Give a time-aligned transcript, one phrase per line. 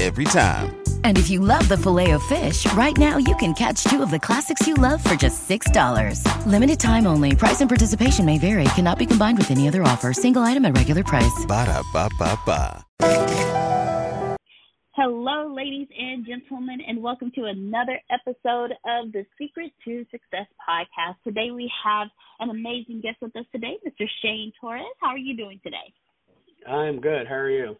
[0.00, 0.76] Every time.
[1.04, 4.10] And if you love the filet of fish, right now you can catch two of
[4.10, 6.46] the classics you love for just $6.
[6.46, 7.36] Limited time only.
[7.36, 8.64] Price and participation may vary.
[8.74, 10.12] Cannot be combined with any other offer.
[10.12, 11.44] Single item at regular price.
[11.46, 12.84] Ba da ba ba ba.
[14.96, 21.16] Hello, ladies and gentlemen, and welcome to another episode of the Secret to Success podcast.
[21.24, 24.06] Today we have an amazing guest with us today, Mr.
[24.22, 24.84] Shane Torres.
[25.00, 25.92] How are you doing today?
[26.66, 27.26] I'm good.
[27.26, 27.76] How are you?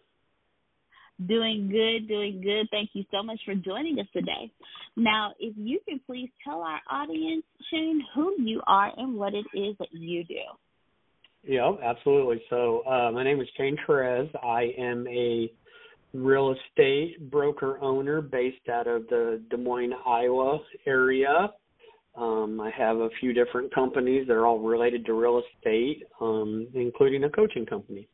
[1.26, 2.68] Doing good, doing good.
[2.70, 4.50] Thank you so much for joining us today.
[4.96, 9.46] Now, if you can please tell our audience, Shane, who you are and what it
[9.54, 10.34] is that you do.
[11.46, 12.42] Yeah, absolutely.
[12.50, 14.28] So, uh, my name is Shane Torres.
[14.42, 15.52] I am a
[16.14, 21.52] real estate broker owner based out of the Des Moines, Iowa area.
[22.16, 26.68] Um, I have a few different companies that are all related to real estate, um,
[26.74, 28.08] including a coaching company.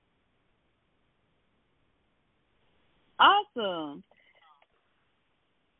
[3.20, 4.02] Awesome.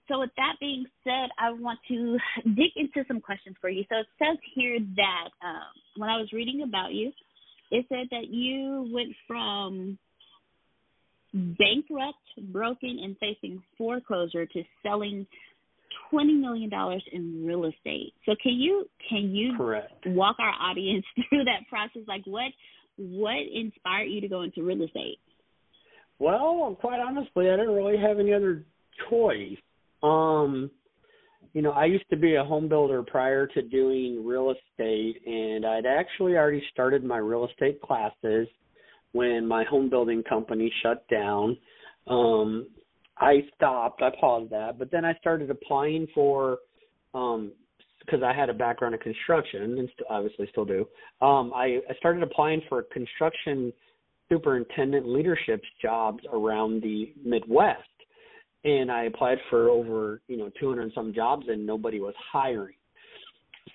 [0.09, 3.85] So, with that being said, I want to dig into some questions for you.
[3.89, 7.13] So, it says here that um, when I was reading about you,
[7.71, 9.99] it said that you went from
[11.33, 12.19] bankrupt,
[12.53, 15.27] broken, and facing foreclosure to selling
[16.11, 18.13] twenty million dollars in real estate.
[18.27, 19.93] So can you can you Correct.
[20.07, 22.03] walk our audience through that process?
[22.07, 22.53] Like what
[22.97, 25.19] what inspired you to go into real estate?
[26.21, 28.63] Well, quite honestly, I didn't really have any other
[29.09, 29.57] choice.
[30.03, 30.71] Um,
[31.55, 35.65] you know, I used to be a home builder prior to doing real estate, and
[35.65, 38.47] I'd actually already started my real estate classes
[39.13, 41.57] when my home building company shut down.
[42.07, 42.69] Um,
[43.17, 46.59] I stopped, I paused that, but then I started applying for,
[47.15, 47.53] um,
[48.05, 50.87] because I had a background in construction and st- obviously still do.
[51.23, 53.73] Um, I, I started applying for construction
[54.31, 57.83] superintendent leadership jobs around the Midwest
[58.65, 62.75] and I applied for over you know 200 some jobs and nobody was hiring.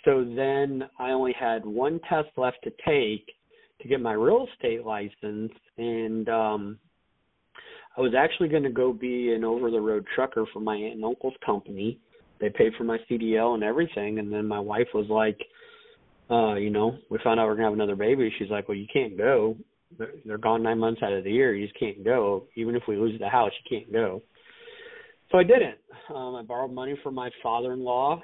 [0.03, 3.25] So then I only had one test left to take
[3.81, 6.79] to get my real estate license, and um,
[7.97, 10.95] I was actually going to go be an over the road trucker for my aunt
[10.95, 11.99] and uncle's company.
[12.39, 15.39] They paid for my CDL and everything, and then my wife was like,
[16.29, 18.33] uh, you know, we found out we're gonna have another baby.
[18.37, 19.55] She's like, well, you can't go.
[19.97, 21.53] They're, they're gone nine months out of the year.
[21.53, 22.45] You just can't go.
[22.55, 24.21] Even if we lose the house, you can't go.
[25.31, 25.77] So I didn't.
[26.13, 28.21] Um, I borrowed money from my father-in-law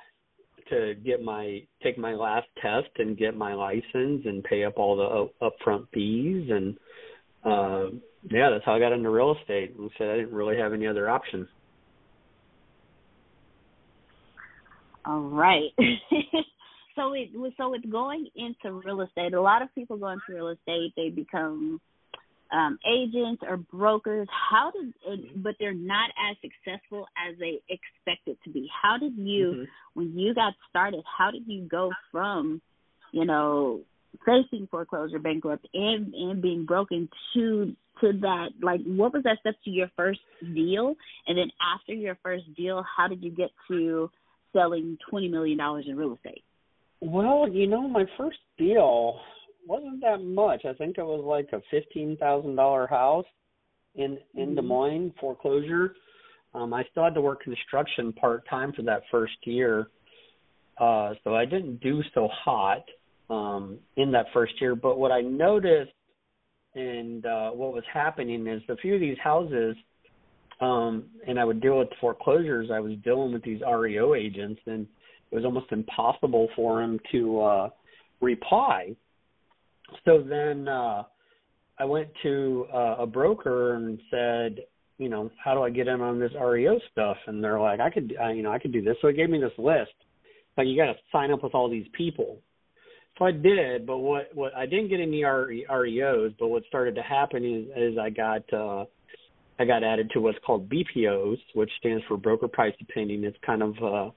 [0.70, 4.96] to get my take my last test and get my license and pay up all
[5.42, 6.78] the upfront fees and
[7.44, 7.90] uh
[8.30, 9.76] yeah, that's how I got into real estate.
[9.78, 11.48] And said I didn't really have any other option.
[15.06, 15.72] All right.
[16.96, 20.50] so it so with going into real estate, a lot of people go into real
[20.50, 21.80] estate, they become
[22.52, 24.28] um, agents or brokers.
[24.30, 28.70] How did, but they're not as successful as they expected to be.
[28.82, 29.64] How did you, mm-hmm.
[29.94, 32.62] when you got started, how did you go from,
[33.12, 33.82] you know,
[34.26, 38.50] facing foreclosure, bankrupt, and and being broken to to that?
[38.62, 40.96] Like, what was that step to your first deal,
[41.28, 44.10] and then after your first deal, how did you get to
[44.54, 46.44] selling twenty million dollars in real estate?
[47.02, 49.20] Well, you know, my first deal
[49.68, 50.66] wasn't that much.
[50.66, 53.26] I think it was like a fifteen thousand dollar house
[53.96, 54.56] in in mm-hmm.
[54.56, 55.96] Des Moines foreclosure.
[56.54, 59.88] Um, I still had to work construction part time for that first year,
[60.78, 62.84] uh, so I didn't do so hot
[63.30, 64.76] um, in that first year.
[64.76, 65.92] But what I noticed
[66.76, 69.76] and uh, what was happening is a few of these houses,
[70.60, 72.70] um, and I would deal with foreclosures.
[72.72, 74.88] I was dealing with these REO agents, and
[75.32, 77.70] it was almost impossible for them to uh,
[78.22, 78.96] reply
[80.06, 81.04] so then uh
[81.82, 84.66] I went to uh, a broker and said,
[85.00, 87.18] you know, how do I get in on this REO stuff?
[87.26, 88.98] And they're like, I could, uh, you know, I could do this.
[89.02, 89.90] So he gave me this list.
[90.58, 92.38] Like you got to sign up with all these people.
[93.18, 96.36] So I did, but what what I didn't get any REOs.
[96.40, 98.86] But what started to happen is, is I got uh,
[99.58, 103.24] I got added to what's called BPOs, which stands for broker price opinion.
[103.24, 104.12] It's kind of uh,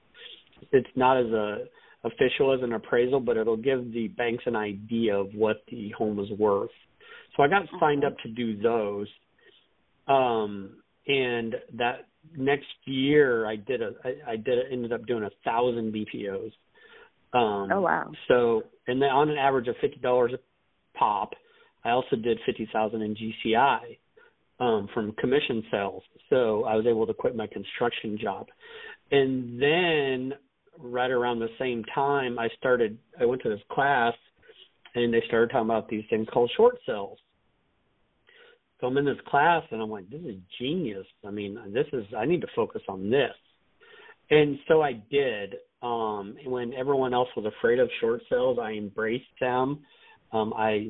[0.71, 1.65] it's not as a
[2.03, 6.19] official as an appraisal, but it'll give the banks an idea of what the home
[6.19, 6.69] is worth.
[7.35, 9.07] So I got signed up to do those.
[10.07, 15.23] Um, and that next year I did a I, I did a, ended up doing
[15.23, 16.51] a thousand BPOs.
[17.33, 18.11] Um, oh wow!
[18.27, 21.33] So and then on an average of fifty dollars a pop.
[21.83, 23.79] I also did fifty thousand in GCI
[24.59, 26.03] um, from commission sales.
[26.29, 28.47] So I was able to quit my construction job.
[29.11, 30.33] And then
[30.79, 34.13] right around the same time I started I went to this class
[34.93, 37.17] and they started talking about these things called short sales.
[38.79, 41.05] So I'm in this class and I'm like, this is genius.
[41.25, 43.33] I mean, this is I need to focus on this.
[44.29, 45.55] And so I did.
[45.81, 49.79] Um when everyone else was afraid of short sales, I embraced them.
[50.31, 50.89] Um I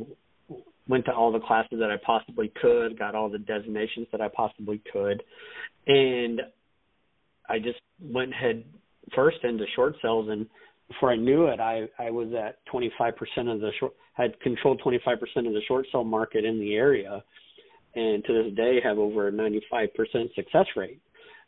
[0.87, 4.27] went to all the classes that I possibly could, got all the designations that I
[4.27, 5.23] possibly could.
[5.87, 6.41] And
[7.49, 8.63] I just went ahead
[9.13, 10.47] first into short sales and
[10.87, 13.11] before I knew it, I I was at 25%
[13.51, 17.23] of the short had controlled 25% of the short sale market in the area,
[17.95, 19.89] and to this day have over a 95%
[20.35, 21.01] success rate.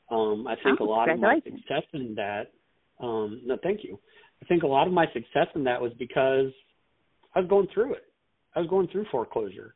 [0.10, 2.52] Um, I think oh, a lot of my success in that.
[3.00, 4.00] Um, no, thank you.
[4.42, 6.52] I think a lot of my success in that was because
[7.36, 8.04] I was going through it.
[8.56, 9.76] I was going through foreclosure.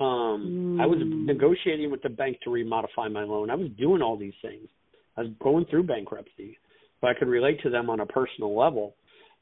[0.00, 0.82] Um, mm.
[0.82, 1.26] I was mm.
[1.26, 3.50] negotiating with the bank to remodify my loan.
[3.50, 4.68] I was doing all these things.
[5.16, 6.58] I was going through bankruptcy
[7.02, 8.94] but I could relate to them on a personal level.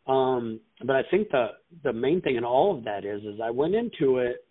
[0.09, 1.49] Um, but I think the
[1.85, 4.45] the main thing in all of that is is I went into it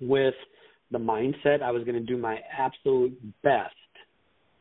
[0.00, 0.34] with
[0.90, 3.74] the mindset I was going to do my absolute best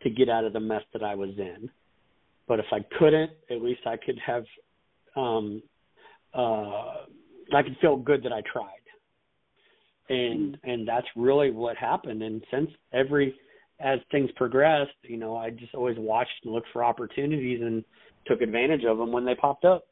[0.04, 1.70] to get out of the mess that I was in.
[2.48, 4.46] But if I couldn't, at least I could have
[5.16, 5.62] um
[6.34, 7.06] uh
[7.54, 8.70] I could feel good that I tried.
[10.10, 13.36] And and that's really what happened and since every
[13.80, 17.84] as things progressed, you know, I just always watched and looked for opportunities and
[18.26, 19.84] took advantage of them when they popped up.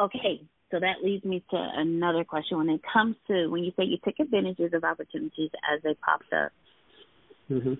[0.00, 2.58] Okay, so that leads me to another question.
[2.58, 6.32] When it comes to when you say you took advantages of opportunities as they popped
[6.32, 6.50] up,
[7.48, 7.74] mm-hmm.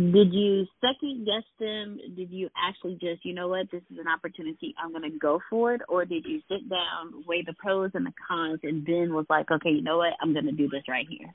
[0.00, 1.98] Did you second guess them?
[2.16, 5.40] Did you actually just, you know what, this is an opportunity, I'm going to go
[5.50, 5.82] for it?
[5.90, 9.50] Or did you sit down, weigh the pros and the cons, and then was like,
[9.50, 11.34] okay, you know what, I'm going to do this right here?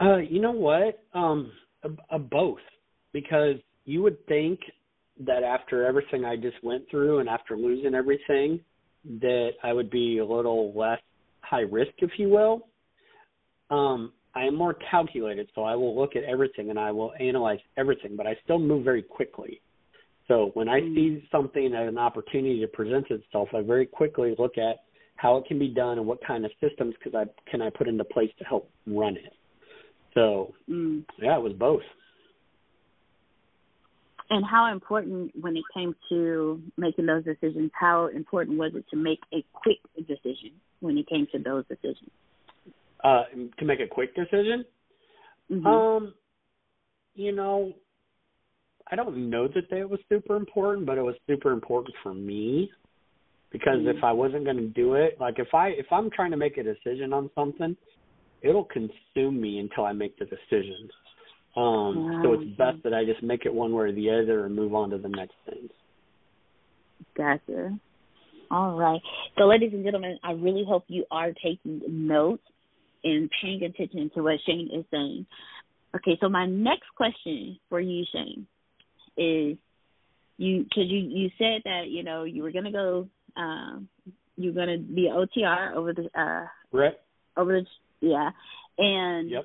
[0.00, 1.02] Uh, you know what?
[1.12, 1.50] Um,
[1.82, 2.60] a, a both,
[3.12, 4.60] because you would think
[5.18, 8.60] that after everything I just went through and after losing everything,
[9.20, 11.00] that I would be a little less
[11.40, 12.68] high risk, if you will.
[13.70, 17.58] Um, I am more calculated, so I will look at everything and I will analyze
[17.76, 19.60] everything, but I still move very quickly.
[20.28, 21.30] So when I see mm.
[21.30, 24.84] something as an opportunity to present itself, I very quickly look at
[25.16, 27.88] how it can be done and what kind of systems could I can I put
[27.88, 29.32] into place to help run it.
[30.14, 31.04] So mm.
[31.18, 31.82] yeah, it was both.
[34.30, 38.96] And how important when it came to making those decisions, how important was it to
[38.96, 42.10] make a quick decision when it came to those decisions?
[43.04, 43.24] Uh,
[43.58, 44.64] to make a quick decision.
[45.50, 45.66] Mm-hmm.
[45.66, 46.14] Um,
[47.14, 47.72] you know,
[48.90, 52.70] I don't know that that was super important, but it was super important for me
[53.50, 53.96] because mm-hmm.
[53.96, 56.56] if I wasn't going to do it, like if I if I'm trying to make
[56.58, 57.76] a decision on something,
[58.42, 60.88] it'll consume me until I make the decision.
[61.54, 62.20] Um, wow.
[62.22, 64.74] so it's best that I just make it one way or the other and move
[64.74, 65.68] on to the next thing.
[67.14, 67.78] Gotcha.
[68.50, 69.00] All right.
[69.36, 72.42] So, ladies and gentlemen, I really hope you are taking notes
[73.04, 75.26] and paying attention to what Shane is saying.
[75.94, 78.46] Okay, so my next question for you, Shane,
[79.16, 79.58] is
[80.38, 83.88] you because you you said that you know you were gonna go um
[84.36, 86.94] you're gonna be OTR over the uh right
[87.36, 87.66] over the
[88.00, 88.30] yeah
[88.78, 89.44] and yep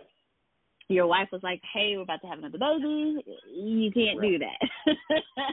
[0.89, 3.21] your wife was like hey we're about to have another baby
[3.53, 4.29] you can't right.
[4.29, 4.95] do that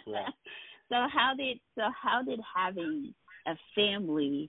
[0.07, 0.25] right.
[0.89, 3.13] so how did so how did having
[3.47, 4.49] a family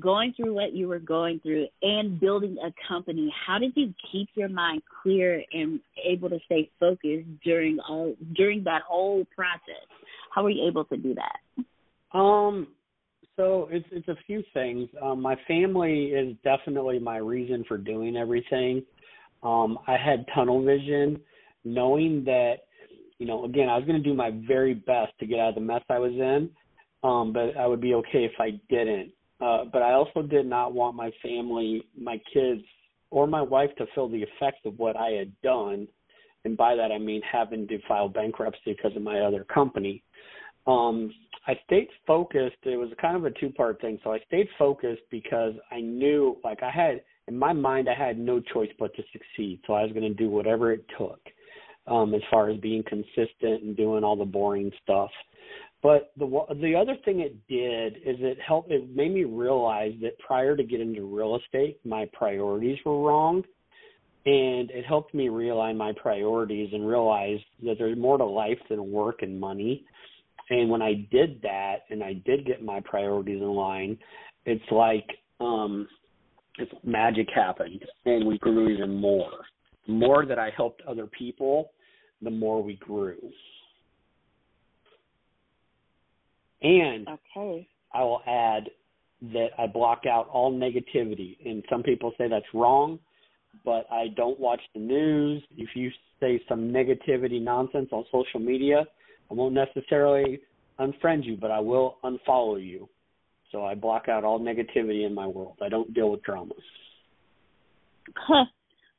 [0.00, 4.28] going through what you were going through and building a company, how did you keep
[4.34, 9.86] your mind clear and able to stay focused during all during that whole process?
[10.34, 12.18] How were you able to do that?
[12.18, 12.68] Um
[13.36, 14.88] so it's it's a few things.
[15.00, 18.82] Um my family is definitely my reason for doing everything.
[19.42, 21.20] Um I had tunnel vision
[21.64, 22.56] knowing that
[23.18, 25.54] you know, again, I was going to do my very best to get out of
[25.54, 26.50] the mess I was in.
[27.02, 29.12] Um, but I would be okay if I didn't.
[29.40, 32.62] Uh, but I also did not want my family, my kids,
[33.10, 35.86] or my wife to feel the effects of what I had done.
[36.44, 40.02] And by that I mean having to file bankruptcy because of my other company.
[40.66, 41.12] Um,
[41.46, 42.56] I stayed focused.
[42.64, 43.98] It was kind of a two part thing.
[44.02, 48.18] So I stayed focused because I knew, like, I had, in my mind, I had
[48.18, 49.60] no choice but to succeed.
[49.66, 51.20] So I was going to do whatever it took
[51.86, 55.10] um, as far as being consistent and doing all the boring stuff.
[55.86, 56.26] But the
[56.60, 58.72] the other thing it did is it helped.
[58.72, 63.44] It made me realize that prior to getting into real estate, my priorities were wrong,
[64.24, 68.90] and it helped me realign my priorities and realize that there's more to life than
[68.90, 69.84] work and money.
[70.50, 73.96] And when I did that, and I did get my priorities in line,
[74.44, 75.06] it's like
[75.38, 75.86] um,
[76.58, 79.30] it's magic happened, and we grew even more.
[79.86, 81.70] The more that I helped other people,
[82.22, 83.18] the more we grew.
[86.62, 87.68] And okay.
[87.94, 88.70] I will add
[89.32, 91.36] that I block out all negativity.
[91.44, 92.98] And some people say that's wrong,
[93.64, 95.42] but I don't watch the news.
[95.56, 98.86] If you say some negativity nonsense on social media,
[99.30, 100.40] I won't necessarily
[100.78, 102.88] unfriend you, but I will unfollow you.
[103.52, 105.56] So I block out all negativity in my world.
[105.62, 106.56] I don't deal with dramas.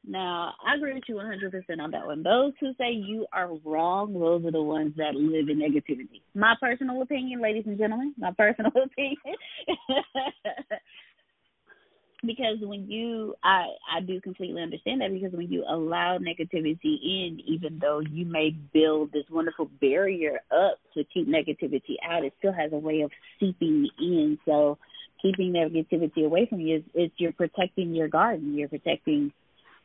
[0.10, 2.24] Now, I agree with you 100% on that one.
[2.24, 6.22] Those who say you are wrong, those are the ones that live in negativity.
[6.34, 9.18] My personal opinion, ladies and gentlemen, my personal opinion.
[12.26, 17.42] because when you I I do completely understand that because when you allow negativity in
[17.46, 22.54] even though you may build this wonderful barrier up to keep negativity out it still
[22.54, 24.80] has a way of seeping in so
[25.22, 29.32] keeping negativity away from you is, is you're protecting your garden you're protecting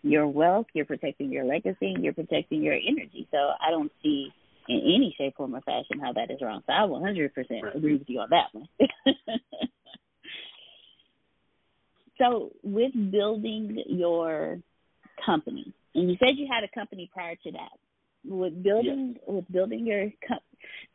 [0.03, 3.27] your wealth, you're protecting your legacy, you're protecting your energy.
[3.31, 4.29] So I don't see
[4.69, 6.63] in any shape, form, or fashion how that is wrong.
[6.67, 7.77] So I 100% right.
[7.77, 8.69] agree with you on that one.
[12.19, 14.59] so with building your
[15.25, 17.79] company, and you said you had a company prior to that.
[18.25, 19.25] With building yes.
[19.27, 20.39] with building your com-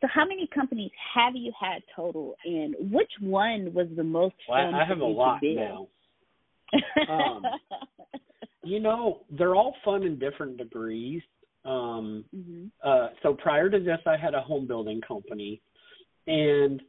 [0.00, 4.34] so how many companies have you had total, and which one was the most?
[4.48, 5.88] Well, I have a lot now.
[7.06, 7.42] um,
[8.64, 11.22] you know, they're all fun in different degrees.
[11.64, 12.66] Um, mm-hmm.
[12.82, 15.60] uh, so prior to this, I had a home building company,
[16.26, 16.80] and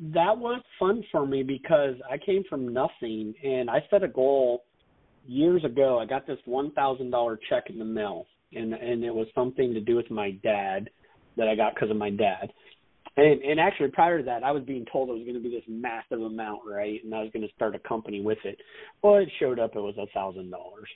[0.00, 4.64] that was fun for me because I came from nothing, and I set a goal
[5.26, 5.98] years ago.
[5.98, 9.72] I got this one thousand dollar check in the mail, and and it was something
[9.74, 10.90] to do with my dad
[11.36, 12.52] that I got because of my dad.
[13.16, 15.50] And and actually prior to that, I was being told it was going to be
[15.50, 17.02] this massive amount, right?
[17.04, 18.58] And I was going to start a company with it.
[19.02, 20.88] Well, it showed up; it was a thousand dollars.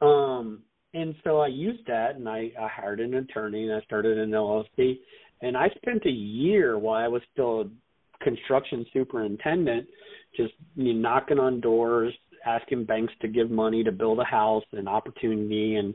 [0.00, 0.62] Um,
[0.94, 4.30] and so I used that, and I, I hired an attorney, and I started an
[4.30, 4.98] LLC.
[5.40, 9.88] And I spent a year while I was still a construction superintendent,
[10.36, 12.12] just you know, knocking on doors,
[12.44, 15.94] asking banks to give money to build a house, an opportunity, and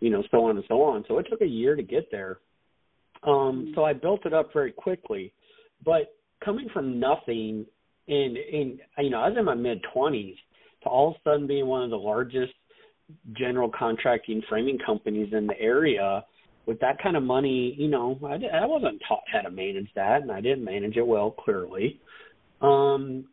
[0.00, 1.04] you know, so on and so on.
[1.08, 2.38] So it took a year to get there.
[3.24, 5.32] Um, so I built it up very quickly.
[5.84, 7.66] But coming from nothing
[8.06, 10.36] in in you know, I was in my mid twenties
[10.82, 12.52] to all of a sudden being one of the largest
[13.36, 16.24] general contracting framing companies in the area
[16.68, 20.20] with that kind of money, you know, I, I wasn't taught how to manage that,
[20.20, 21.98] and I didn't manage it well, clearly.
[22.60, 23.24] Um,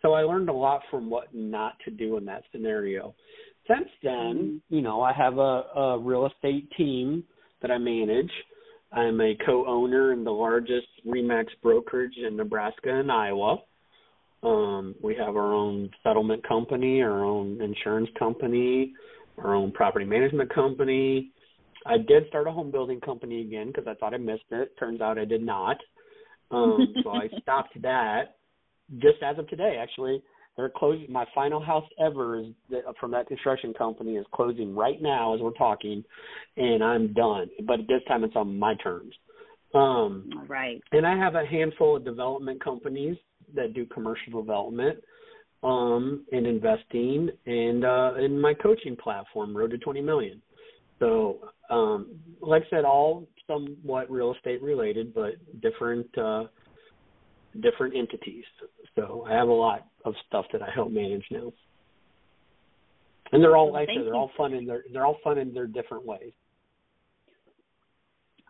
[0.00, 3.14] so I learned a lot from what not to do in that scenario.
[3.66, 7.24] Since then, you know, I have a, a real estate team
[7.60, 8.30] that I manage.
[8.92, 13.58] I'm a co-owner in the largest RE/MAX brokerage in Nebraska and Iowa.
[14.42, 18.94] Um, we have our own settlement company, our own insurance company,
[19.36, 21.32] our own property management company.
[21.86, 24.72] I did start a home building company again because I thought I missed it.
[24.78, 25.76] Turns out I did not.
[26.50, 28.36] Um, so I stopped that
[28.98, 29.76] just as of today.
[29.80, 30.22] Actually,
[30.58, 31.06] they're closing.
[31.10, 35.40] My final house ever is the, from that construction company is closing right now as
[35.40, 36.04] we're talking,
[36.56, 37.48] and I'm done.
[37.64, 39.14] But this time it's on my terms.
[39.72, 40.82] Um, right.
[40.90, 43.16] And I have a handful of development companies
[43.54, 44.98] that do commercial development
[45.64, 50.40] um and investing and uh in my coaching platform road to 20 million
[51.00, 51.38] so
[51.68, 56.44] um like i said all somewhat real estate related but different uh
[57.60, 58.44] different entities
[58.98, 61.52] so i have a lot of stuff that i help manage now.
[63.32, 66.04] And they're all like they're all fun in their they're all fun in their different
[66.06, 66.32] ways.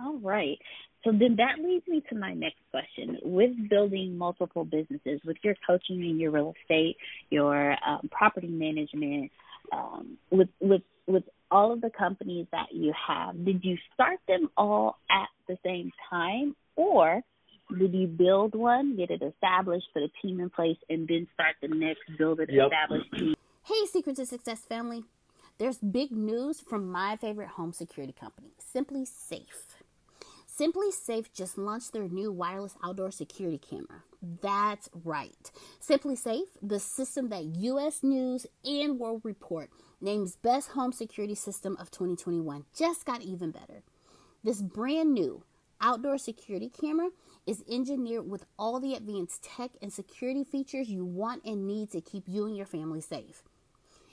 [0.00, 0.59] All right.
[1.05, 3.19] So then that leads me to my next question.
[3.23, 6.97] With building multiple businesses, with your coaching and your real estate,
[7.30, 9.30] your um, property management,
[9.73, 14.50] um, with with with all of the companies that you have, did you start them
[14.56, 17.23] all at the same time, or
[17.76, 21.57] did you build one, get it established, put a team in place, and then start
[21.61, 22.67] the next, build it, yep.
[22.67, 23.35] establish team?
[23.65, 25.04] Hey, Secrets of Success family.
[25.59, 29.75] There's big news from my favorite home security company, SimpliSafe.
[30.59, 34.02] Simply Safe just launched their new wireless outdoor security camera.
[34.21, 35.52] That's right.
[35.81, 41.93] SimpliSafe, the system that US News and World Report names Best Home Security System of
[41.93, 43.83] 2021, just got even better.
[44.43, 45.45] This brand new
[45.80, 47.10] outdoor security camera
[47.47, 52.00] is engineered with all the advanced tech and security features you want and need to
[52.00, 53.43] keep you and your family safe.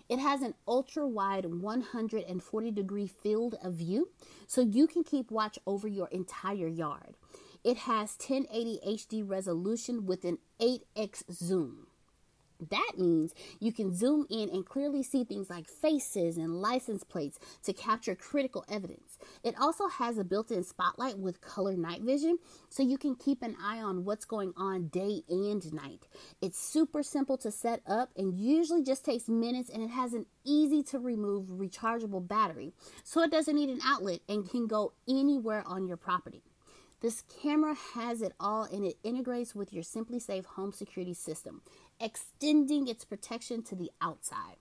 [0.08, 4.10] It has an ultra wide 140 degree field of view,
[4.46, 7.16] so you can keep watch over your entire yard.
[7.64, 11.88] It has 1080 HD resolution with an 8x zoom.
[12.70, 17.40] That means you can zoom in and clearly see things like faces and license plates
[17.64, 19.18] to capture critical evidence.
[19.44, 22.38] It also has a built in spotlight with color night vision
[22.70, 26.08] so you can keep an eye on what's going on day and night.
[26.42, 30.26] It's super simple to set up and usually just takes minutes, and it has an
[30.44, 35.64] easy to remove rechargeable battery so it doesn't need an outlet and can go anywhere
[35.68, 36.44] on your property.
[37.06, 41.62] This camera has it all and it integrates with your SimpliSafe home security system
[42.00, 44.56] extending its protection to the outside.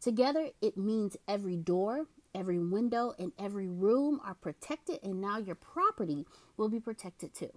[0.00, 5.54] Together, it means every door, every window, and every room are protected, and now your
[5.54, 6.26] property
[6.56, 7.52] will be protected too.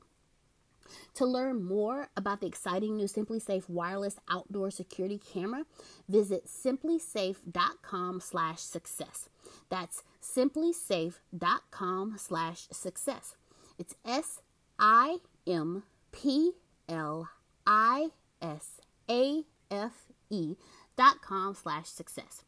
[1.15, 5.63] To learn more about the exciting new SimpliSafe wireless outdoor security camera,
[6.07, 9.29] visit simplisafe.com slash success.
[9.69, 13.35] That's simplisafe.com slash success.
[13.77, 14.41] It's S
[14.79, 16.53] I M P
[16.89, 17.29] L
[17.65, 18.09] I
[18.41, 20.55] S A F E
[20.95, 22.43] dot com slash success.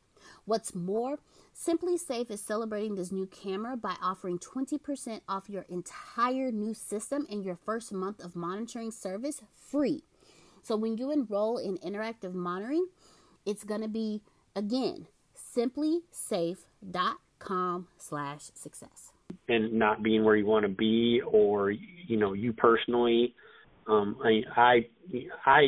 [0.45, 1.19] What's more,
[1.55, 7.43] SimpliSafe is celebrating this new camera by offering 20% off your entire new system and
[7.43, 10.03] your first month of monitoring service free.
[10.61, 12.87] So when you enroll in interactive monitoring,
[13.45, 14.21] it's going to be,
[14.55, 19.11] again, simplisafe.com slash success.
[19.47, 23.33] And not being where you want to be or, you know, you personally,
[23.87, 24.87] um, I, I,
[25.45, 25.61] I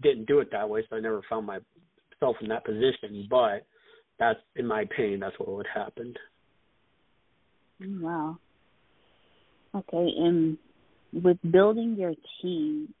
[0.00, 3.26] didn't do it that way, so I never found myself in that position.
[3.28, 3.66] But
[4.18, 6.14] that's, in my opinion, that's what would happen.
[7.80, 8.38] Wow.
[9.74, 10.58] Okay, and
[11.12, 12.94] with building your team,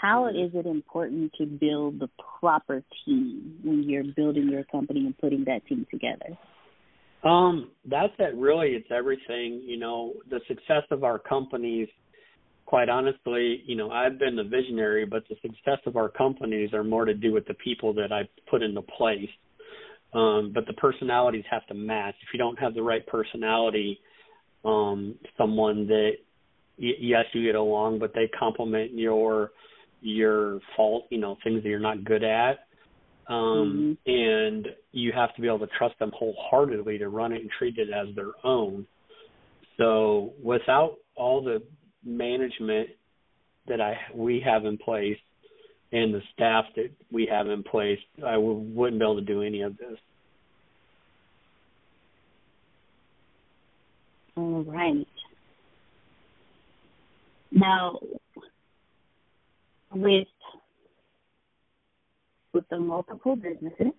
[0.00, 2.08] how is it important to build the
[2.40, 6.36] proper team when you're building your company and putting that team together?
[7.24, 8.34] Um, that's it.
[8.36, 9.62] Really, it's everything.
[9.64, 11.88] You know, the success of our companies.
[12.66, 16.84] Quite honestly, you know, I've been the visionary, but the success of our companies are
[16.84, 19.28] more to do with the people that I put into place.
[20.14, 22.14] Um, but the personalities have to match.
[22.22, 24.00] If you don't have the right personality,
[24.64, 26.12] um, someone that
[26.78, 29.52] y- yes, you get along, but they complement your
[30.02, 32.63] your fault, you know, things that you're not good at.
[33.26, 34.10] Um, mm-hmm.
[34.10, 37.78] and you have to be able to trust them wholeheartedly to run it and treat
[37.78, 38.86] it as their own.
[39.78, 41.62] So without all the
[42.04, 42.90] management
[43.66, 45.16] that I we have in place
[45.92, 49.42] and the staff that we have in place, I w- wouldn't be able to do
[49.42, 49.98] any of this.
[54.36, 55.06] All right.
[57.52, 58.00] Now,
[59.92, 60.26] with
[62.54, 63.92] with the multiple businesses,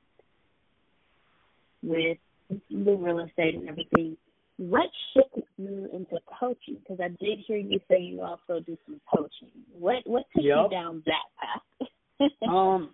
[1.83, 2.17] with
[2.49, 4.17] the real estate and everything,
[4.57, 6.77] what shifted you into coaching?
[6.79, 9.49] Because I did hear you say you also do some coaching.
[9.77, 10.57] What what took yep.
[10.63, 11.89] you down that
[12.19, 12.29] path?
[12.49, 12.91] um,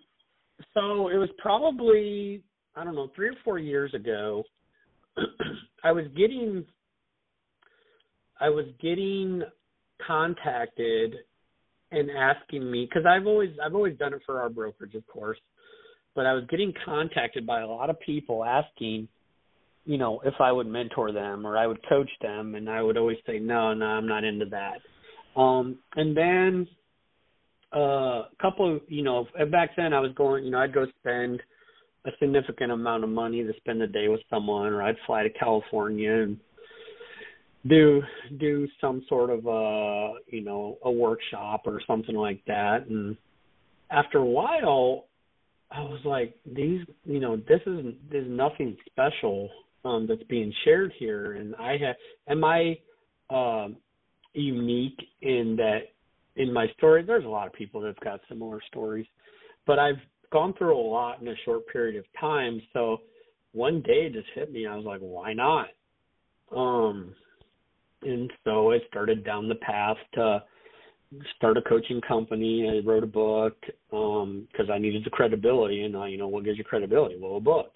[0.74, 2.42] so it was probably
[2.74, 4.42] I don't know three or four years ago.
[5.84, 6.64] I was getting
[8.40, 9.42] I was getting
[10.04, 11.14] contacted
[11.92, 15.38] and asking me because I've always I've always done it for our brokerage, of course,
[16.14, 19.08] but I was getting contacted by a lot of people asking,
[19.84, 22.96] you know, if I would mentor them or I would coach them, and I would
[22.96, 25.40] always say no, no, I'm not into that.
[25.40, 26.68] Um, and then
[27.74, 30.86] uh, a couple of you know back then I was going, you know, I'd go
[31.00, 31.40] spend
[32.04, 35.30] a significant amount of money to spend a day with someone, or I'd fly to
[35.30, 36.38] California and
[37.68, 38.02] do
[38.38, 43.16] do some sort of a you know a workshop or something like that and
[43.90, 45.06] after a while
[45.74, 49.48] i was like these you know this is there's nothing special
[49.84, 51.32] um that's being shared here.
[51.32, 51.96] And i have
[52.28, 52.78] am i
[53.30, 53.76] um
[54.34, 55.80] unique in that
[56.36, 57.02] in my story?
[57.02, 59.06] There's a lot of people that've got similar stories
[59.66, 60.00] but i've
[60.32, 62.60] gone through a lot in a short period of time.
[62.72, 62.98] So
[63.52, 64.66] one day it just hit me.
[64.66, 65.68] I was like why not?
[66.56, 67.14] Um
[68.02, 70.42] and so I started down the path to
[71.36, 72.68] start a coaching company.
[72.68, 73.56] I wrote a book
[73.92, 77.16] um because I needed the credibility and uh, you know what gives you credibility?
[77.20, 77.72] Well, a book.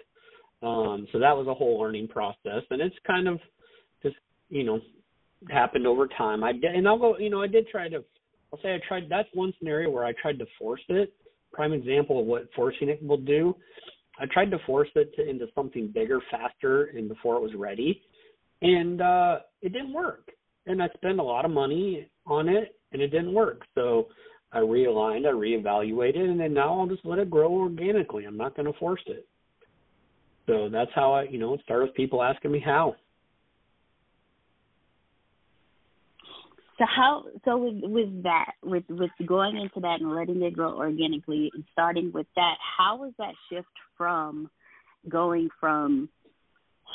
[0.62, 3.38] Um so that was a whole learning process and it's kind of
[4.02, 4.16] just
[4.48, 4.80] you know
[5.50, 6.42] happened over time.
[6.42, 8.04] I did and I'll go you know I did try to
[8.52, 11.12] I'll say I tried that's one scenario where I tried to force it.
[11.52, 13.56] Prime example of what forcing it will do.
[14.18, 18.02] I tried to force it to, into something bigger, faster, and before it was ready
[18.62, 20.30] and uh it didn't work
[20.66, 23.62] and i spent a lot of money on it and it didn't work.
[23.74, 24.08] So
[24.52, 28.24] i realigned i reevaluated and then now i'll just let it grow organically.
[28.24, 29.26] I'm not going to force it.
[30.46, 32.94] So that's how i you know it started with people asking me how.
[36.78, 40.76] So how so with with that with with going into that and letting it grow
[40.76, 44.50] organically and starting with that how was that shift from
[45.08, 46.08] going from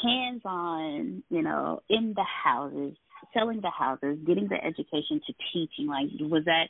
[0.04, 2.96] hands on, you know, in the houses,
[3.34, 5.88] selling the houses, getting the education to teaching?
[5.88, 6.68] Like, was that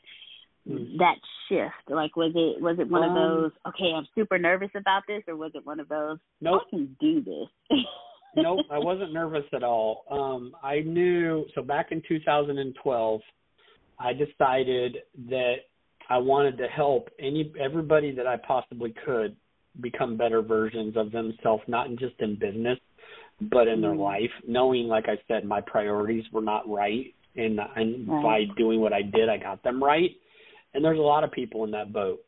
[0.69, 0.97] mm.
[0.97, 1.15] that
[1.47, 1.89] shift?
[1.89, 3.51] Like, was it was it one um, of those?
[3.67, 6.17] Okay, I'm super nervous about this, or was it one of those?
[6.39, 6.63] Nope.
[6.67, 7.79] I can do this.
[8.35, 10.03] nope, I wasn't nervous at all.
[10.09, 11.45] Um, I knew.
[11.55, 13.21] So back in 2012,
[13.99, 14.97] I decided
[15.29, 15.55] that
[16.09, 19.35] I wanted to help any everybody that I possibly could
[19.79, 22.77] become better versions of themselves, not just in business,
[23.49, 28.07] but in their life, knowing, like I said, my priorities were not right, and, and
[28.07, 28.23] right.
[28.47, 30.11] by doing what I did, I got them right.
[30.73, 32.19] And there's a lot of people in that boat.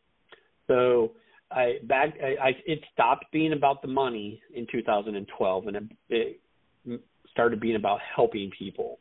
[0.67, 1.11] So
[1.51, 7.01] I back I, I it stopped being about the money in 2012, and it, it
[7.31, 8.99] started being about helping people,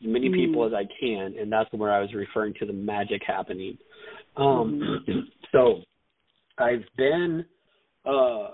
[0.00, 0.34] as many mm.
[0.34, 3.78] people as I can, and that's where I was referring to the magic happening.
[4.36, 5.22] Um, mm.
[5.52, 5.80] so
[6.58, 7.44] I've been
[8.04, 8.48] uh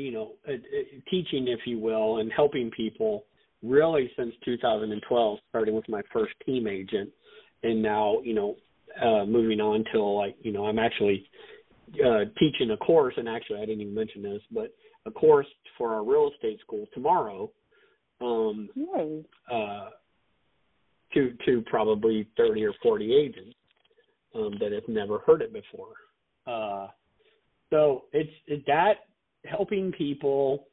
[0.00, 3.24] you know, uh, uh, teaching, if you will, and helping people
[3.62, 7.10] really since 2012, starting with my first team agent,
[7.62, 8.56] and now, you know,
[9.00, 11.28] uh, moving on till like, you know, I'm actually
[12.04, 14.74] uh, teaching a course, and actually I didn't even mention this, but
[15.06, 17.50] a course for our real estate school tomorrow.
[18.20, 19.24] Um, Yay.
[19.50, 19.90] uh,
[21.14, 23.56] to to probably 30 or 40 agents
[24.34, 25.94] um, that have never heard it before.
[26.46, 26.88] Uh,
[27.70, 28.94] so it's it, that
[29.44, 30.66] helping people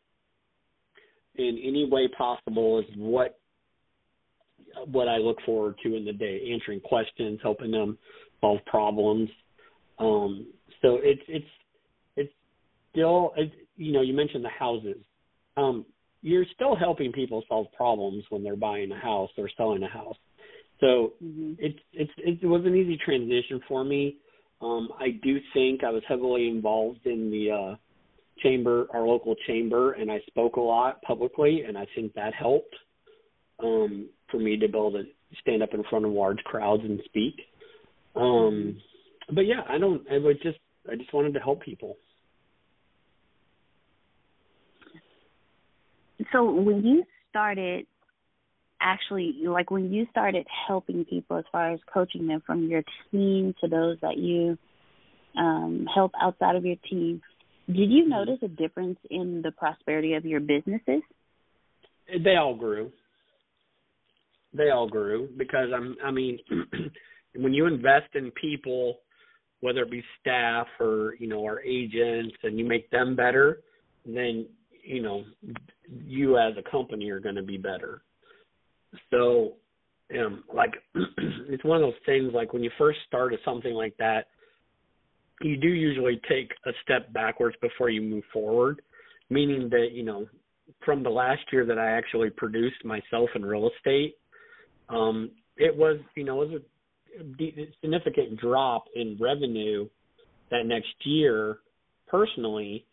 [1.36, 3.40] in any way possible is what
[4.88, 7.98] what I look forward to in the day, answering questions, helping them
[8.42, 9.30] solve problems.
[10.00, 10.48] Um,
[10.82, 11.46] so it's it's
[12.16, 12.34] it's
[12.92, 15.04] still it, you know you mentioned the houses.
[15.56, 15.86] Um,
[16.22, 20.18] you're still helping people solve problems when they're buying a house or selling a house.
[20.80, 21.54] So Mm-hmm.
[21.58, 24.18] it's it's it was an easy transition for me.
[24.62, 27.76] Um, I do think I was heavily involved in the uh,
[28.44, 32.76] chamber, our local chamber, and I spoke a lot publicly, and I think that helped
[33.64, 35.04] um, for me to be able to
[35.42, 37.36] stand up in front of large crowds and speak.
[38.16, 38.78] Um,
[39.34, 40.02] but yeah, I don't.
[40.12, 40.58] I was just
[40.92, 41.98] I just wanted to help people.
[46.32, 47.86] So when you started
[48.82, 53.54] actually like when you started helping people as far as coaching them from your team
[53.60, 54.58] to those that you
[55.36, 57.22] um help outside of your team,
[57.68, 61.02] did you notice a difference in the prosperity of your businesses?
[62.24, 62.92] They all grew.
[64.54, 65.96] They all grew because I'm.
[66.04, 66.40] I mean,
[67.36, 69.00] when you invest in people,
[69.60, 73.60] whether it be staff or you know our agents, and you make them better,
[74.06, 74.48] then
[74.84, 75.26] you know
[76.06, 78.02] you as a company are going to be better.
[79.12, 79.54] So,
[80.18, 80.76] um, like
[81.50, 82.32] it's one of those things.
[82.34, 84.28] Like when you first start something like that,
[85.42, 88.82] you do usually take a step backwards before you move forward.
[89.30, 90.26] Meaning that you know,
[90.86, 94.16] from the last year that I actually produced myself in real estate,
[94.90, 99.88] um, it was you know it was a significant drop in revenue
[100.52, 101.58] that next year
[102.08, 102.86] personally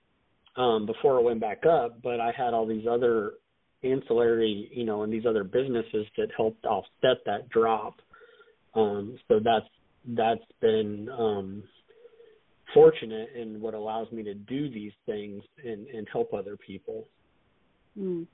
[0.56, 3.32] um before it went back up but i had all these other
[3.82, 7.96] ancillary you know and these other businesses that helped offset that drop
[8.74, 9.66] um so that's
[10.08, 11.62] that's been um
[12.74, 17.06] fortunate in what allows me to do these things and and help other people
[17.98, 18.26] Mm.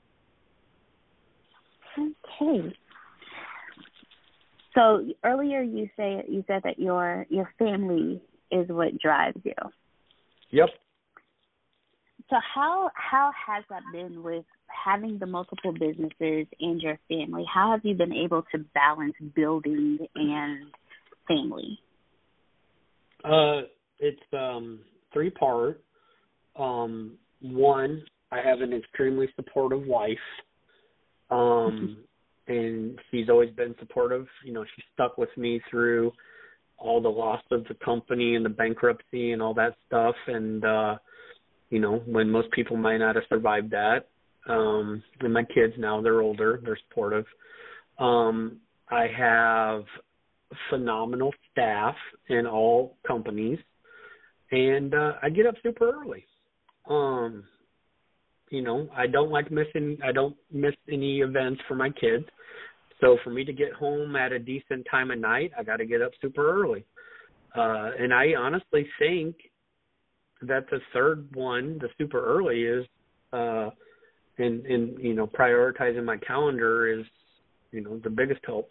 [1.97, 2.75] Okay.
[4.73, 9.53] So earlier you say you said that your your family is what drives you.
[10.49, 10.69] yep
[12.29, 17.45] So how how has that been with having the multiple businesses and your family?
[17.53, 20.67] How have you been able to balance building and
[21.27, 21.79] family?
[23.23, 23.61] Uh,
[24.01, 24.79] it's um
[25.13, 25.81] three part.
[26.57, 30.17] Um, one, I have an extremely supportive wife.
[31.29, 31.97] Um,
[32.47, 34.27] and she's always been supportive.
[34.43, 36.11] You know, she stuck with me through
[36.77, 40.15] all the loss of the company and the bankruptcy and all that stuff.
[40.27, 40.97] And uh,
[41.69, 44.07] you know, when most people might not have survived that.
[44.49, 47.25] Um, and my kids now they're older, they're supportive.
[47.99, 48.57] Um,
[48.89, 49.83] I have
[50.69, 51.95] phenomenal staff
[52.27, 53.59] in all companies
[54.51, 56.25] and uh I get up super early.
[56.89, 57.43] Um
[58.49, 62.25] you know, I don't like missing I don't miss any events for my kids.
[62.99, 65.85] So for me to get home at a decent time of night, I got to
[65.85, 66.85] get up super early.
[67.55, 69.35] Uh and I honestly think
[70.41, 72.85] that the third one, the super early is
[73.33, 73.69] uh
[74.37, 77.05] in in you know prioritizing my calendar is
[77.71, 78.69] you know the biggest help.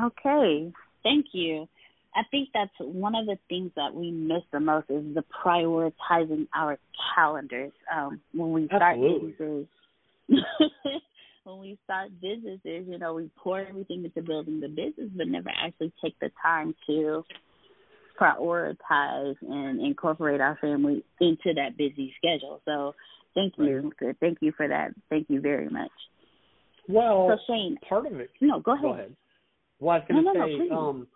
[0.00, 0.72] Okay,
[1.02, 1.68] thank you.
[2.16, 6.46] I think that's one of the things that we miss the most is the prioritizing
[6.54, 6.78] our
[7.14, 9.32] calendars um, when we start Absolutely.
[9.32, 9.66] businesses.
[11.44, 15.50] when we start businesses, you know, we pour everything into building the business, but never
[15.50, 17.24] actually take the time to
[18.20, 22.60] prioritize and incorporate our family into that busy schedule.
[22.64, 22.94] So,
[23.34, 24.90] thank you, thank you for that.
[25.10, 25.90] Thank you very much.
[26.88, 28.82] Well, So, Shane, part of it no, go ahead.
[28.82, 29.16] Go ahead.
[29.80, 31.06] Well, I was going to No, no, no, say, um,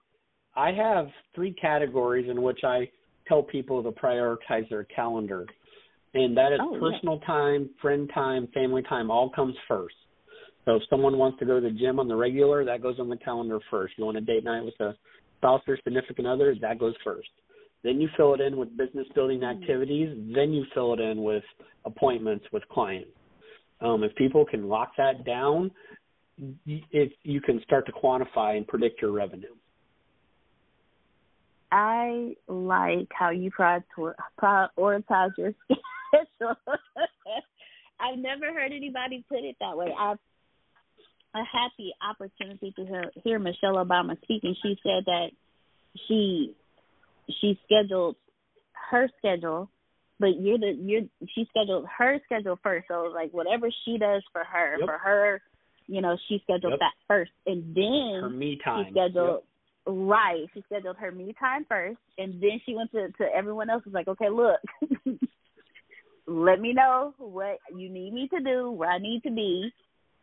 [0.58, 2.90] I have three categories in which I
[3.28, 5.46] tell people to prioritize their calendar,
[6.14, 6.80] and that is Oh, yeah.
[6.80, 9.08] personal time, friend time, family time.
[9.08, 9.94] All comes first.
[10.64, 13.08] So if someone wants to go to the gym on the regular, that goes on
[13.08, 13.94] the calendar first.
[13.96, 14.96] You want a date night with a
[15.36, 17.28] spouse or significant other, that goes first.
[17.84, 19.52] Then you fill it in with business building Mm.
[19.52, 20.34] activities.
[20.34, 21.44] Then you fill it in with
[21.84, 23.16] appointments with clients.
[23.80, 25.70] Um, if people can lock that down,
[26.66, 29.54] it, you can start to quantify and predict your revenue.
[31.70, 33.84] I like how you prior-
[34.40, 36.56] prioritize your schedule.
[38.00, 39.92] I've never heard anybody put it that way.
[39.98, 40.18] I've
[41.34, 45.28] I had the opportunity to hear, hear Michelle Obama speak, and she said that
[46.06, 46.54] she
[47.40, 48.16] she scheduled
[48.90, 49.68] her schedule,
[50.18, 51.02] but you're the you're
[51.34, 52.86] she scheduled her schedule first.
[52.88, 54.86] So like whatever she does for her, Yep.
[54.88, 55.42] for her,
[55.86, 56.80] you know, she scheduled Yep.
[56.80, 58.86] that first, and then Her me time.
[58.86, 59.42] she scheduled
[59.88, 60.46] right.
[60.54, 63.84] She scheduled her me time first, and then she went to to everyone else.
[63.84, 64.60] Was like, okay, look,
[66.26, 69.70] let me know what you need me to do, where I need to be,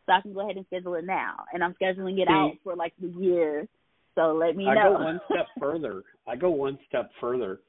[0.06, 1.44] so I can go ahead and schedule it now.
[1.52, 3.66] And I'm scheduling it See- out for like the year.
[4.14, 4.96] So let me I know.
[4.96, 6.02] go one step further.
[6.26, 7.60] I go one step further.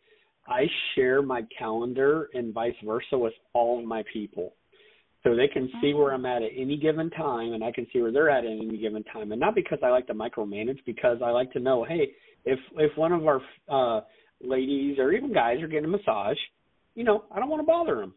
[0.48, 0.62] I
[0.96, 4.54] share my calendar and vice versa with all of my people.
[5.28, 8.02] So they can see where I'm at at any given time and I can see
[8.02, 9.34] where they're at at any given time.
[9.34, 12.12] And not because I like to micromanage, because I like to know, hey,
[12.46, 14.02] if if one of our uh
[14.42, 16.38] ladies or even guys are getting a massage,
[16.96, 18.14] you know, I don't want to bother them.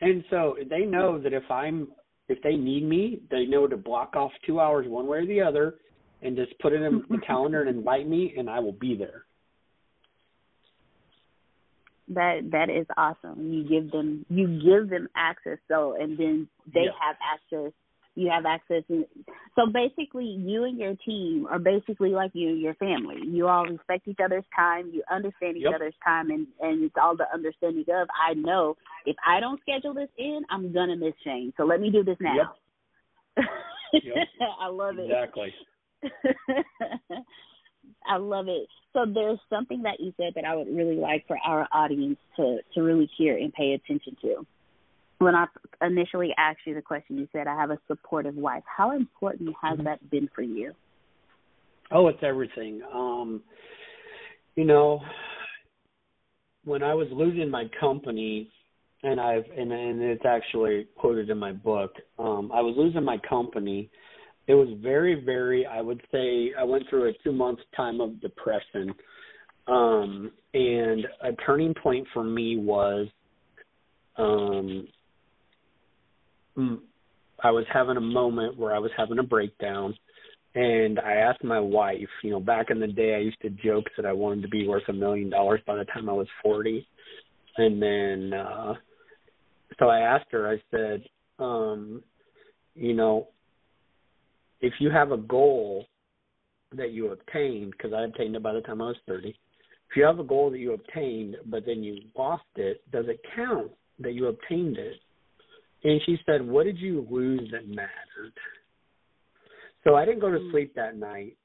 [0.00, 1.88] And so they know that if I'm
[2.28, 5.40] if they need me, they know to block off 2 hours one way or the
[5.40, 5.74] other
[6.22, 9.24] and just put it in the calendar and invite me and I will be there.
[12.08, 13.52] That that is awesome.
[13.52, 16.92] You give them you give them access so and then they Yeah.
[17.00, 17.72] have access
[18.16, 19.04] you have access and
[19.56, 23.16] so basically you and your team are basically like you and your family.
[23.26, 25.74] You all respect each other's time, you understand each Yep.
[25.74, 29.94] other's time and and it's all the understanding of I know if I don't schedule
[29.94, 31.52] this in, I'm gonna miss Shane.
[31.56, 32.54] So let me do this now.
[33.92, 34.16] Yep.
[34.60, 35.04] I love it.
[35.10, 35.54] Exactly.
[38.06, 38.68] I love it.
[38.92, 42.58] So there's something that you said that I would really like for our audience to
[42.74, 44.46] to really hear and pay attention to.
[45.18, 45.46] When I
[45.82, 48.62] initially asked you the question, you said I have a supportive wife.
[48.66, 49.84] How important has Mm-hmm.
[49.84, 50.72] that been for you?
[51.90, 52.82] Oh, it's everything.
[52.92, 53.42] Um,
[54.56, 55.00] you know,
[56.64, 58.50] when I was losing my company,
[59.02, 61.92] and I've and and it's actually quoted in my book.
[62.18, 63.90] Um, I was losing my company.
[64.46, 65.66] It was very, very.
[65.66, 68.94] I would say I went through a two month time of depression,
[69.66, 73.08] um, and a turning point for me was,
[74.16, 74.86] um,
[76.56, 76.78] mm,
[77.42, 79.94] I was having a moment where I was having a breakdown
[80.54, 83.86] and I asked my wife, you know, back in the day I used to joke
[83.96, 86.86] that I wanted to be worth a million dollars by the time I was 40.
[87.56, 88.74] And then uh
[89.78, 91.02] so I asked her, I said,
[91.40, 92.02] um,
[92.76, 93.28] you know,
[94.60, 95.86] if you have a goal
[96.76, 100.04] that you obtained, because I obtained it by the time I was 30, if you
[100.04, 104.12] have a goal that you obtained, but then you lost it, does it count that
[104.12, 104.96] you obtained it?
[105.84, 108.32] And she said, what did you lose that mattered?
[109.84, 111.36] So I didn't go to sleep that night,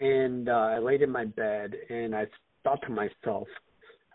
[0.00, 2.26] and uh, I laid in my bed and I
[2.64, 3.46] thought to myself,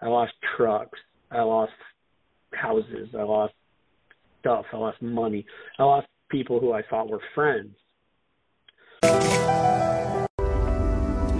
[0.01, 0.99] I lost trucks,
[1.31, 1.71] I lost
[2.53, 3.53] houses, I lost
[4.39, 5.45] stuff, I lost money,
[5.79, 7.75] I lost people who I thought were friends.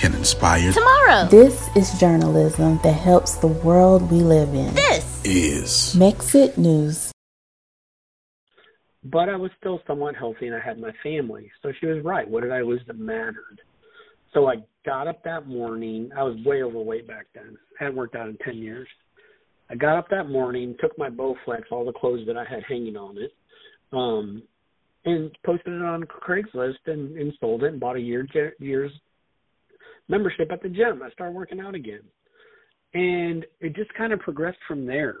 [0.00, 1.26] can inspire tomorrow.
[1.26, 4.74] This is journalism that helps the world we live in.
[4.74, 7.12] This is Mexit News.
[9.04, 11.50] But I was still somewhat healthy and I had my family.
[11.62, 12.26] So she was right.
[12.26, 13.60] What did I lose that mattered?
[14.32, 16.10] So I got up that morning.
[16.16, 17.58] I was way overweight back then.
[17.78, 18.88] I hadn't worked out in 10 years.
[19.68, 22.96] I got up that morning, took my Bowflex, all the clothes that I had hanging
[22.96, 23.32] on it,
[23.92, 24.42] um,
[25.04, 28.26] and posted it on Craigslist and, and sold it and bought a year
[28.58, 28.92] year's
[30.10, 31.02] membership at the gym.
[31.02, 32.02] I started working out again.
[32.92, 35.16] And it just kind of progressed from there.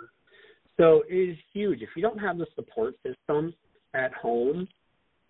[0.76, 1.82] So it is huge.
[1.82, 3.54] If you don't have the support system
[3.94, 4.66] at home,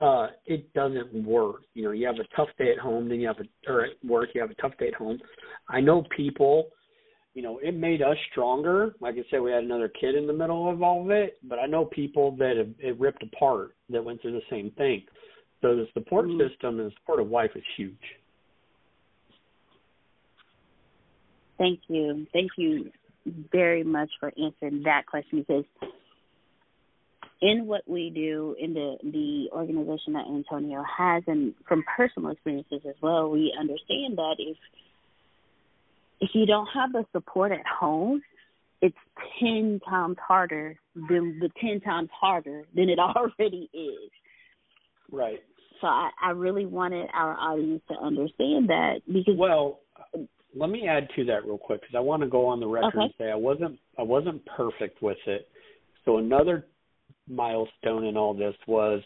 [0.00, 1.62] uh, it doesn't work.
[1.74, 3.90] You know, you have a tough day at home, then you have a or at
[4.02, 5.18] work, you have a tough day at home.
[5.68, 6.68] I know people,
[7.34, 8.94] you know, it made us stronger.
[9.00, 11.58] Like I said, we had another kid in the middle of all of it, but
[11.58, 15.02] I know people that have it ripped apart that went through the same thing.
[15.60, 16.48] So the support mm-hmm.
[16.48, 17.98] system and the support of wife is huge.
[21.60, 22.26] Thank you.
[22.32, 22.90] Thank you
[23.52, 25.64] very much for answering that question because
[27.42, 32.80] in what we do in the the organization that Antonio has and from personal experiences
[32.88, 34.56] as well, we understand that if
[36.22, 38.22] if you don't have the support at home,
[38.80, 38.96] it's
[39.38, 44.10] ten times harder than the ten times harder than it already is.
[45.12, 45.40] Right.
[45.82, 49.80] So I, I really wanted our audience to understand that because well
[50.54, 52.88] let me add to that real quick because I want to go on the record
[52.88, 53.00] okay.
[53.02, 55.48] and say I wasn't I wasn't perfect with it.
[56.04, 56.66] So another
[57.28, 59.02] milestone in all this was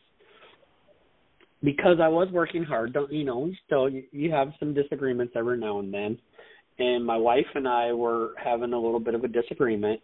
[1.62, 3.50] because I was working hard, don't you know?
[3.66, 6.18] Still, you, you have some disagreements every now and then,
[6.78, 10.00] and my wife and I were having a little bit of a disagreement,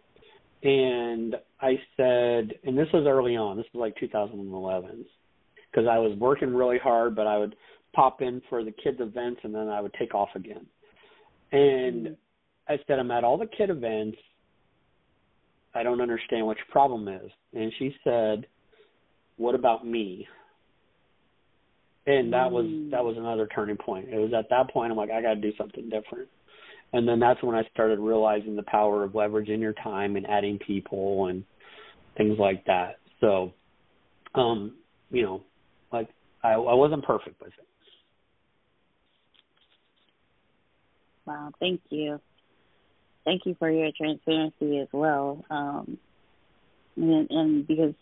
[0.63, 3.57] and I said, and this was early on.
[3.57, 5.05] This was like 2011,
[5.71, 7.55] because I was working really hard, but I would
[7.93, 10.65] pop in for the kids events and then I would take off again.
[11.51, 12.17] And.
[12.71, 14.17] I said, I'm at all the kid events.
[15.75, 17.31] I don't understand what your problem is.
[17.53, 18.45] And she said,
[19.37, 20.27] What about me?
[22.07, 22.51] And that mm.
[22.51, 24.09] was that was another turning point.
[24.09, 26.29] It was at that point I'm like, I gotta do something different.
[26.93, 30.59] And then that's when I started realizing the power of leveraging your time and adding
[30.59, 31.43] people and
[32.17, 32.97] things like that.
[33.19, 33.53] So
[34.35, 34.75] um,
[35.09, 35.43] you know,
[35.91, 36.09] like
[36.43, 37.67] I, I wasn't perfect with it.
[41.31, 42.19] Wow, thank you.
[43.23, 45.45] Thank you for your transparency as well.
[45.49, 45.97] Um,
[46.97, 47.93] and, and because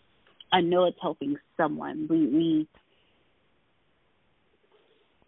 [0.52, 2.08] I know it's helping someone.
[2.10, 2.68] We we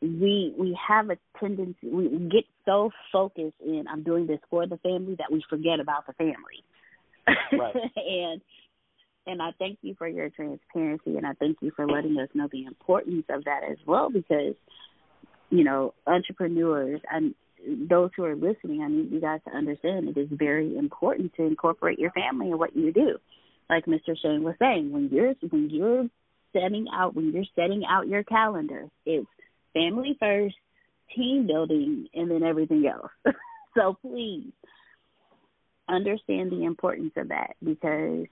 [0.01, 4.79] we we have a tendency we get so focused in I'm doing this for the
[4.79, 6.65] family that we forget about the family.
[7.53, 7.75] Right.
[7.97, 8.41] and
[9.29, 12.49] and I thank you for your transparency and I thank you for letting us know
[12.51, 14.55] the importance of that as well because
[15.51, 17.37] you know entrepreneurs and
[17.67, 21.43] those who are listening, I need you guys to understand it is very important to
[21.43, 23.19] incorporate your family in what you do.
[23.71, 24.17] Like Mr.
[24.21, 26.09] Shane was saying, when you're when you're
[26.53, 29.27] setting out when you're setting out your calendar, it's
[29.73, 30.57] family first,
[31.17, 33.11] team building, and then everything else.
[33.77, 34.53] so please
[35.89, 38.27] understand the importance of that because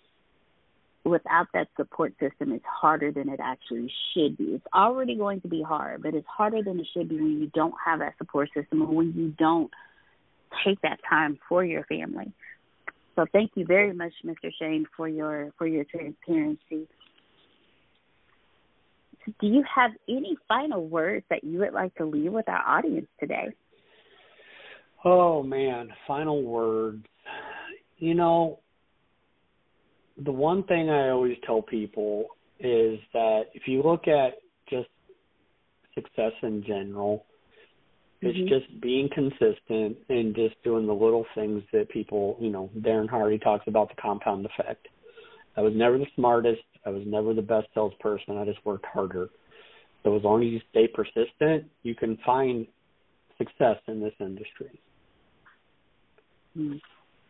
[1.04, 4.44] without that support system, it's harder than it actually should be.
[4.44, 7.50] It's already going to be hard, but it's harder than it should be when you
[7.54, 9.70] don't have that support system or when you don't
[10.64, 12.32] take that time for your family.
[13.16, 14.50] So thank you very much, Mr.
[14.58, 16.88] Shane, for your for your transparency.
[19.40, 23.08] Do you have any final words that you would like to leave with our audience
[23.18, 23.48] today?
[25.04, 27.04] Oh man, final words.
[27.98, 28.60] You know,
[30.24, 32.26] the one thing I always tell people
[32.58, 34.34] is that if you look at
[34.68, 34.88] just
[35.94, 37.24] success in general,
[38.20, 38.48] it's mm-hmm.
[38.48, 43.38] just being consistent and just doing the little things that people, you know, Darren Hardy
[43.38, 44.88] talks about the compound effect.
[45.56, 46.60] I was never the smartest.
[46.84, 48.36] I was never the best salesperson.
[48.36, 49.28] I just worked harder.
[50.02, 52.66] So as long as you stay persistent, you can find
[53.38, 54.80] success in this industry.
[56.56, 56.76] Mm-hmm.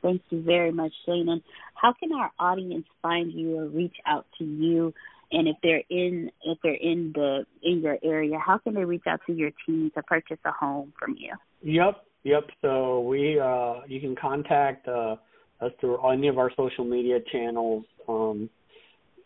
[0.03, 1.43] Thank you very much, Shannon.
[1.75, 4.95] how can our audience find you or reach out to you?
[5.33, 9.05] And if they're in if they're in the in your area, how can they reach
[9.07, 11.35] out to your team to purchase a home from you?
[11.63, 12.45] Yep, yep.
[12.63, 15.17] So we uh, you can contact uh,
[15.61, 17.85] us through any of our social media channels.
[18.09, 18.51] Um,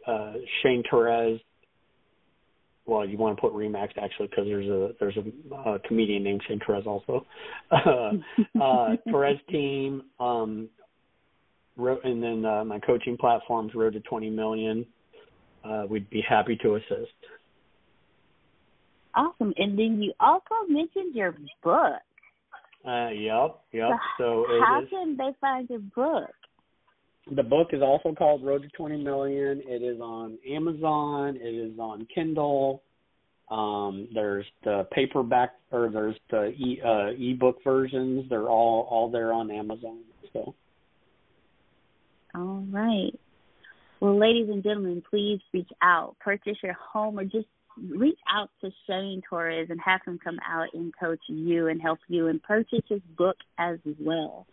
[0.07, 1.41] uh, Shane Torres.
[2.87, 6.43] Well, you want to put RE/MAX actually because there's a there's a uh, comedian named
[6.47, 7.24] Shane Torres also.
[7.70, 8.12] uh,
[8.62, 10.68] uh, Torres team, um,
[11.76, 14.87] and then uh, my coaching platforms, Road to 20 Million.
[15.64, 17.12] Uh, we'd be happy to assist.
[19.14, 19.55] Awesome.
[19.57, 22.01] And then you also mentioned your book.
[22.87, 23.93] Uh, yep, yep.
[24.18, 26.30] So, so how can they find your book?
[27.31, 29.62] The book is also called Road to 20 Million.
[29.66, 31.37] It is on Amazon.
[31.41, 32.83] It is on Kindle.
[33.51, 38.29] Um, there's the paperback or there's the e uh, ebook versions.
[38.29, 40.01] They're all all there on Amazon.
[40.33, 40.55] So.
[42.35, 43.12] All right.
[44.01, 47.47] Well, ladies and gentlemen, please reach out, purchase your home, or just
[47.79, 51.99] reach out to Shane Torres and have him come out and coach you and help
[52.09, 54.47] you and purchase his book as well.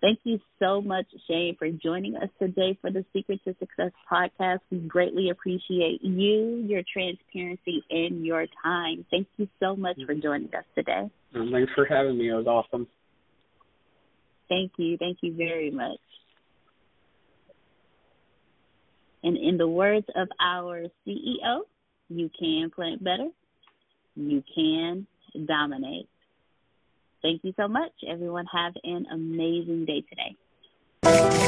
[0.00, 4.60] Thank you so much, Shane, for joining us today for the Secret to Success podcast.
[4.70, 9.04] We greatly appreciate you, your transparency, and your time.
[9.10, 11.10] Thank you so much for joining us today.
[11.32, 12.30] Thanks for having me.
[12.30, 12.86] It was awesome.
[14.48, 14.96] Thank you.
[14.98, 15.98] Thank you very much.
[19.24, 21.62] And in the words of our CEO,
[22.08, 23.28] you can plant better,
[24.14, 25.08] you can
[25.46, 26.08] dominate.
[27.22, 27.92] Thank you so much.
[28.06, 31.47] Everyone have an amazing day today.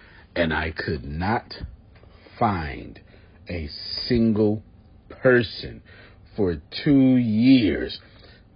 [0.35, 1.53] And I could not
[2.39, 2.99] find
[3.49, 3.67] a
[4.07, 4.63] single
[5.09, 5.81] person
[6.35, 7.99] for two years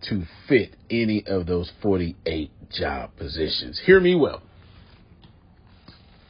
[0.09, 3.81] to fit any of those 48 job positions.
[3.85, 4.41] Hear me well.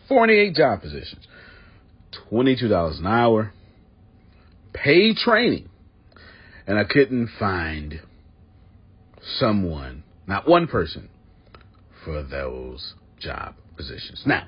[0.08, 1.28] 48 job positions,
[2.32, 3.54] $22 an hour,
[4.74, 5.68] paid training,
[6.68, 8.02] and I couldn't find
[9.39, 11.10] someone, not one person,
[12.04, 14.24] for those job positions.
[14.28, 14.48] Now,